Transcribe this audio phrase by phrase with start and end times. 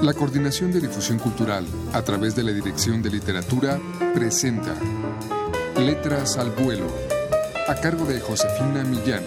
[0.00, 3.80] La Coordinación de Difusión Cultural, a través de la Dirección de Literatura,
[4.14, 4.76] presenta
[5.76, 6.86] Letras al Vuelo,
[7.66, 9.24] a cargo de Josefina Millán.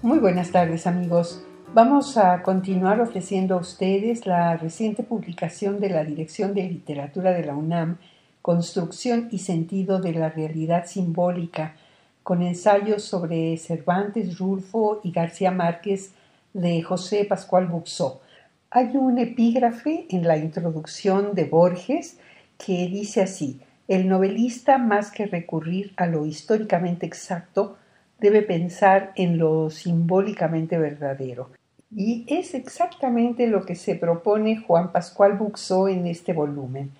[0.00, 1.42] Muy buenas tardes amigos.
[1.74, 7.44] Vamos a continuar ofreciendo a ustedes la reciente publicación de la Dirección de Literatura de
[7.44, 7.98] la UNAM,
[8.40, 11.74] Construcción y Sentido de la Realidad Simbólica,
[12.24, 16.12] con ensayos sobre Cervantes, Rulfo y García Márquez
[16.54, 18.22] de José Pascual Buxó.
[18.70, 22.18] Hay un epígrafe en la introducción de Borges
[22.58, 27.76] que dice así, el novelista más que recurrir a lo históricamente exacto,
[28.18, 31.50] debe pensar en lo simbólicamente verdadero.
[31.94, 36.90] Y es exactamente lo que se propone Juan Pascual Buxó en este volumen.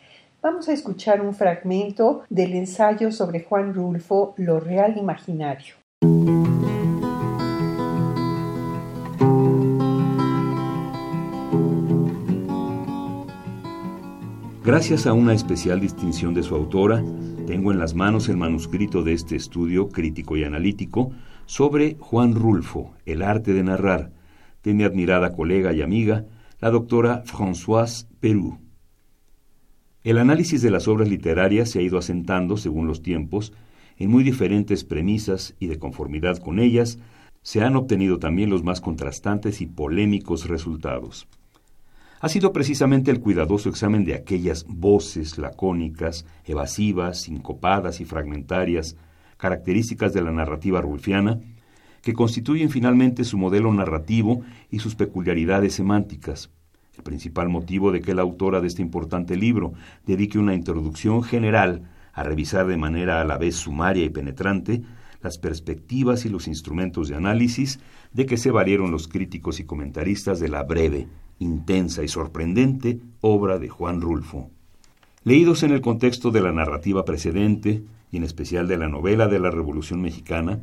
[0.45, 5.77] Vamos a escuchar un fragmento del ensayo sobre Juan Rulfo, Lo Real Imaginario.
[14.63, 17.03] Gracias a una especial distinción de su autora,
[17.47, 21.13] tengo en las manos el manuscrito de este estudio crítico y analítico
[21.47, 24.11] sobre Juan Rulfo, el arte de narrar,
[24.63, 26.27] de mi admirada colega y amiga,
[26.61, 28.59] la doctora Françoise Perú.
[30.05, 33.55] El análisis de las obras literarias se ha ido asentando, según los tiempos,
[33.97, 36.99] en muy diferentes premisas y de conformidad con ellas,
[37.41, 41.27] se han obtenido también los más contrastantes y polémicos resultados.
[42.21, 48.97] Ha sido precisamente el cuidadoso examen de aquellas voces lacónicas, evasivas, sincopadas y fragmentarias,
[49.39, 51.41] características de la narrativa rulfiana,
[52.03, 56.51] que constituyen finalmente su modelo narrativo y sus peculiaridades semánticas,
[56.97, 59.73] el principal motivo de que la autora de este importante libro
[60.07, 64.83] dedique una introducción general a revisar de manera a la vez sumaria y penetrante
[65.23, 67.81] las perspectivas y los instrumentos de análisis
[68.13, 73.59] de que se valieron los críticos y comentaristas de la breve, intensa y sorprendente obra
[73.59, 74.51] de Juan Rulfo.
[75.25, 77.83] Leídos en el contexto de la narrativa precedente,
[78.13, 80.61] y en especial de la novela de la Revolución Mexicana,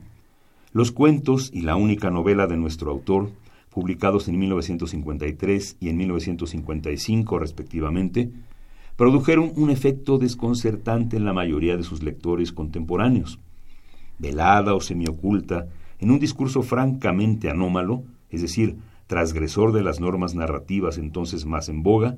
[0.72, 3.32] los cuentos y la única novela de nuestro autor
[3.72, 8.30] publicados en 1953 y en 1955 respectivamente,
[8.96, 13.40] produjeron un efecto desconcertante en la mayoría de sus lectores contemporáneos.
[14.20, 15.68] Velada o semioculta,
[16.00, 18.76] en un discurso francamente anómalo, es decir,
[19.08, 22.18] transgresor de las normas narrativas entonces más en boga,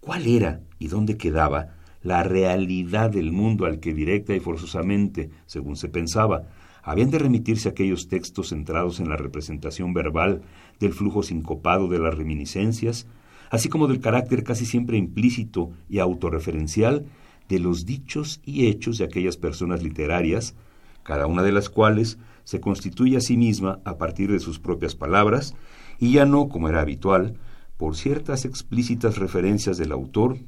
[0.00, 5.76] ¿cuál era y dónde quedaba la realidad del mundo al que directa y forzosamente, según
[5.76, 6.44] se pensaba,
[6.84, 10.42] habían de remitirse aquellos textos centrados en la representación verbal
[10.78, 13.06] del flujo sincopado de las reminiscencias,
[13.50, 17.06] así como del carácter casi siempre implícito y autorreferencial
[17.48, 20.54] de los dichos y hechos de aquellas personas literarias,
[21.02, 24.94] cada una de las cuales se constituye a sí misma a partir de sus propias
[24.94, 25.54] palabras,
[25.98, 27.38] y ya no, como era habitual,
[27.76, 30.38] por ciertas explícitas referencias del autor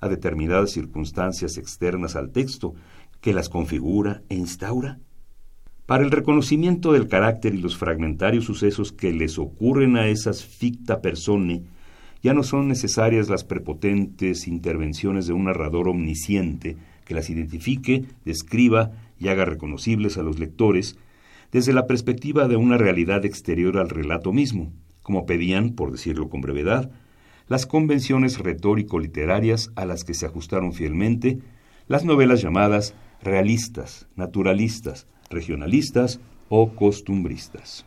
[0.00, 2.74] a determinadas circunstancias externas al texto
[3.20, 4.98] que las configura e instaura.
[5.86, 11.02] Para el reconocimiento del carácter y los fragmentarios sucesos que les ocurren a esas ficta
[11.02, 11.64] persone,
[12.22, 18.92] ya no son necesarias las prepotentes intervenciones de un narrador omnisciente que las identifique, describa
[19.20, 20.96] y haga reconocibles a los lectores
[21.52, 24.72] desde la perspectiva de una realidad exterior al relato mismo,
[25.02, 26.90] como pedían, por decirlo con brevedad,
[27.46, 31.40] las convenciones retórico-literarias a las que se ajustaron fielmente
[31.88, 37.84] las novelas llamadas realistas, naturalistas, regionalistas o costumbristas.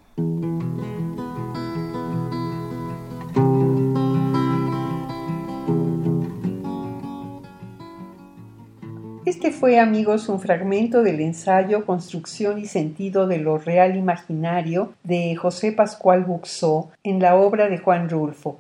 [9.28, 15.36] Este fue, amigos, un fragmento del ensayo Construcción y sentido de lo real imaginario de
[15.36, 18.60] José Pascual Buxó en la obra de Juan Rulfo,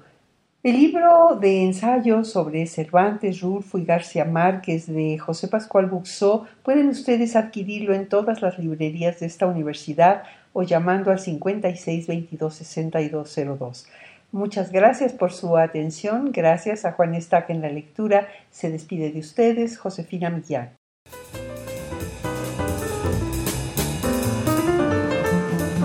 [0.63, 6.89] el libro de ensayos sobre Cervantes, Rulfo y García Márquez de José Pascual Buxó pueden
[6.89, 10.23] ustedes adquirirlo en todas las librerías de esta universidad
[10.53, 13.87] o llamando al 56 22 6202.
[14.31, 16.31] Muchas gracias por su atención.
[16.31, 18.27] Gracias a Juan Estaca en la lectura.
[18.49, 20.71] Se despide de ustedes Josefina Millán.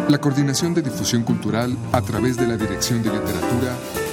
[0.08, 3.76] La Coordinación de Difusión Cultural a través de la Dirección de Literatura